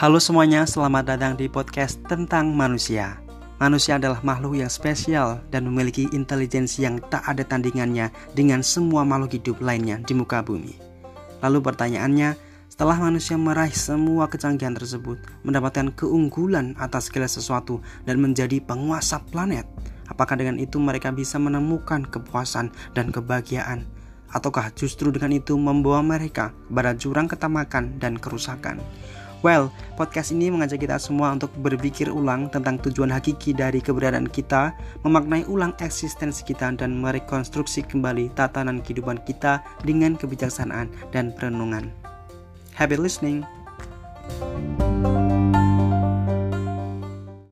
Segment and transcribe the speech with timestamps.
[0.00, 3.20] Halo semuanya, selamat datang di podcast tentang manusia.
[3.60, 9.36] Manusia adalah makhluk yang spesial dan memiliki intelijensi yang tak ada tandingannya dengan semua makhluk
[9.36, 10.72] hidup lainnya di muka bumi.
[11.44, 12.32] Lalu pertanyaannya,
[12.72, 19.68] setelah manusia meraih semua kecanggihan tersebut, mendapatkan keunggulan atas segala sesuatu dan menjadi penguasa planet,
[20.08, 23.84] apakah dengan itu mereka bisa menemukan kepuasan dan kebahagiaan?
[24.32, 28.80] Ataukah justru dengan itu membawa mereka pada jurang ketamakan dan kerusakan?
[29.40, 34.76] Well, podcast ini mengajak kita semua untuk berpikir ulang tentang tujuan hakiki dari keberadaan kita,
[35.00, 41.88] memaknai ulang eksistensi kita, dan merekonstruksi kembali tatanan kehidupan kita dengan kebijaksanaan dan perenungan.
[42.76, 43.59] Happy listening!